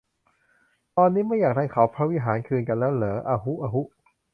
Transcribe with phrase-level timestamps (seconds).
[0.97, 3.81] ตอนนี้ไม่อยากได้เขาพระวิหารคืนกันแล้วเหรอ อะหุ อะหุ